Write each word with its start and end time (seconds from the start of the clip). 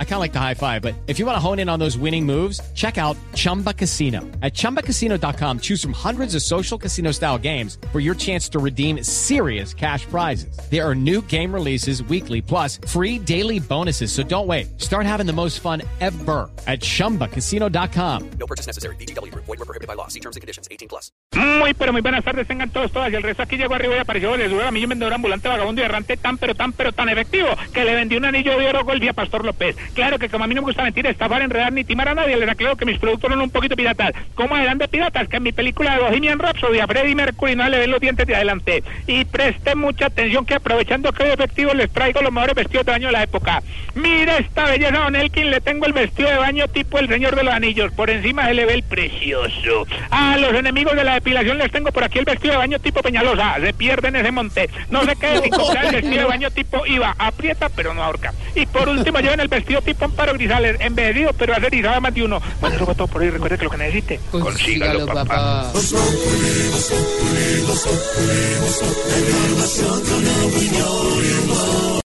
I 0.00 0.04
kind 0.04 0.14
of 0.14 0.20
like 0.20 0.32
the 0.32 0.40
high 0.40 0.54
five, 0.54 0.82
but 0.82 0.94
if 1.06 1.20
you 1.20 1.26
want 1.26 1.36
to 1.36 1.40
hone 1.40 1.60
in 1.60 1.68
on 1.68 1.78
those 1.78 1.96
winning 1.96 2.26
moves, 2.26 2.60
check 2.74 2.98
out 2.98 3.16
Chumba 3.34 3.72
Casino. 3.72 4.22
At 4.42 4.54
ChumbaCasino.com, 4.54 5.60
choose 5.60 5.80
from 5.80 5.92
hundreds 5.92 6.34
of 6.34 6.42
social 6.42 6.76
casino 6.76 7.12
style 7.12 7.38
games 7.38 7.78
for 7.92 8.00
your 8.00 8.16
chance 8.16 8.48
to 8.48 8.58
redeem 8.58 9.04
serious 9.04 9.72
cash 9.72 10.04
prizes. 10.06 10.58
There 10.68 10.84
are 10.84 10.96
new 10.96 11.22
game 11.22 11.54
releases 11.54 12.02
weekly, 12.02 12.42
plus 12.42 12.80
free 12.88 13.20
daily 13.20 13.60
bonuses. 13.60 14.10
So 14.10 14.24
don't 14.24 14.48
wait. 14.48 14.80
Start 14.80 15.06
having 15.06 15.26
the 15.26 15.32
most 15.32 15.60
fun 15.60 15.82
ever 16.00 16.50
at 16.66 16.80
ChumbaCasino.com. 16.80 18.30
No 18.40 18.46
purchase 18.46 18.66
necessary. 18.66 18.96
BGW. 18.96 19.32
Void 19.32 19.46
were 19.46 19.56
prohibited 19.58 19.86
by 19.86 19.94
law. 19.94 20.08
See 20.08 20.20
terms 20.20 20.34
and 20.34 20.40
conditions. 20.40 20.66
18 20.72 20.88
plus. 20.88 21.12
Muy, 21.34 21.72
pero 21.74 21.92
muy 21.92 22.02
buenas 22.02 22.24
tardes, 22.24 22.48
tengan 22.48 22.70
todos, 22.70 22.90
todas. 22.90 23.12
Y 23.12 23.14
el 23.14 23.22
resto 23.22 23.42
aquí 23.42 23.56
llegó 23.56 23.74
arriba 23.74 23.94
y 23.96 23.98
apareció 23.98 24.36
de 24.36 24.48
su 24.48 24.60
a 24.60 24.70
mí 24.70 24.82
un 24.82 24.88
vendedor 24.90 25.14
ambulante, 25.14 25.48
vagabundo 25.48 25.82
y 25.82 25.84
errante 25.84 26.16
tan, 26.16 26.36
pero 26.38 26.54
tan, 26.54 26.72
pero 26.72 26.92
tan 26.92 27.08
efectivo 27.08 27.48
que 27.72 27.84
le 27.84 27.94
vendí 27.94 28.16
un 28.16 28.24
anillo 28.24 28.58
de 28.58 28.66
oro 28.66 28.84
golpe 28.84 29.08
a 29.08 29.12
Pastor 29.12 29.44
López. 29.44 29.76
Claro 29.94 30.18
que 30.18 30.28
como 30.28 30.44
a 30.44 30.46
mí 30.46 30.54
no 30.54 30.62
me 30.62 30.66
gusta 30.66 30.82
mentir, 30.82 31.06
estafar, 31.06 31.42
enredar 31.42 31.72
ni 31.72 31.84
timar 31.84 32.08
a 32.08 32.14
nadie, 32.14 32.36
les 32.36 32.48
aclaro 32.48 32.76
que 32.76 32.84
mis 32.84 32.98
productos 32.98 33.30
son 33.30 33.40
un 33.40 33.50
poquito 33.50 33.76
piratas. 33.76 34.12
¿Cómo 34.34 34.56
eran 34.56 34.78
de 34.78 34.88
piratas? 34.88 35.28
Que 35.28 35.36
en 35.36 35.42
mi 35.42 35.52
película 35.52 35.94
de 35.94 36.00
Bohemian 36.00 36.38
Rhapsody 36.38 36.80
a 36.80 36.86
Freddie 36.86 37.14
Mercury 37.14 37.56
no 37.56 37.68
le 37.68 37.78
ven 37.78 37.90
los 37.90 38.00
dientes 38.00 38.26
de 38.26 38.34
adelante. 38.34 38.82
Y 39.06 39.24
presten 39.24 39.78
mucha 39.78 40.06
atención 40.06 40.44
que 40.46 40.54
aprovechando 40.54 41.12
que 41.12 41.24
hoy 41.24 41.30
efectivo 41.30 41.74
les 41.74 41.90
traigo 41.90 42.20
los 42.22 42.32
mejores 42.32 42.54
vestidos 42.54 42.86
de 42.86 42.92
baño 42.92 43.06
de 43.08 43.12
la 43.12 43.22
época. 43.22 43.62
Mira 43.94 44.38
esta 44.38 44.64
belleza, 44.66 44.98
Don 44.98 45.16
Elkin, 45.16 45.50
le 45.50 45.60
tengo 45.60 45.86
el 45.86 45.92
vestido 45.92 46.30
de 46.30 46.36
baño 46.36 46.68
tipo 46.68 46.98
el 46.98 47.08
señor 47.08 47.36
de 47.36 47.42
los 47.42 47.54
anillos. 47.54 47.92
Por 47.92 48.10
encima 48.10 48.46
se 48.46 48.54
le 48.54 48.66
ve 48.66 48.74
el 48.74 48.82
precioso. 48.82 49.86
A 50.10 50.36
los 50.38 50.54
enemigos 50.54 50.94
de 50.94 51.04
la 51.04 51.14
depilación 51.14 51.58
les 51.58 51.70
tengo 51.70 51.90
por 51.92 52.04
aquí 52.04 52.18
el 52.18 52.24
vestido 52.24 52.52
de 52.52 52.58
baño 52.58 52.78
tipo 52.78 53.02
Peñalosa. 53.02 53.56
Se 53.60 53.72
pierden 53.72 54.16
ese 54.16 54.30
monte. 54.30 54.70
No 54.90 55.04
se 55.04 55.16
queden 55.16 55.42
sin 55.42 55.50
comprar 55.56 55.86
el 55.86 55.92
vestido 55.92 56.22
de 56.22 56.28
baño 56.28 56.50
tipo 56.50 56.86
IVA. 56.86 57.14
Aprieta 57.18 57.68
pero 57.68 57.94
no 57.94 58.02
ahorca. 58.02 58.32
Y 58.54 58.66
por 58.66 58.88
último 58.88 59.20
lleven 59.20 59.40
el 59.40 59.48
vestido 59.48 59.77
tipo 59.82 60.04
Amparo 60.04 60.34
Grisales. 60.34 60.76
Envejecido 60.80 61.32
pero 61.32 61.52
hacer 61.54 61.66
erizado 61.66 62.00
más 62.00 62.14
de 62.14 62.22
uno. 62.24 62.40
Bueno, 62.60 62.76
eso 62.76 62.84
fue 62.84 62.94
todo 62.94 63.06
por 63.06 63.22
hoy. 63.22 63.30
Recuerde 63.30 63.58
que 63.58 63.64
lo 63.64 63.70
que 63.70 63.76
necesite, 63.78 64.20
consígalo, 64.30 65.06
papá. 65.06 65.70